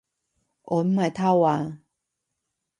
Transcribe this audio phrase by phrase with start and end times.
[0.63, 1.77] 我唔係偷啊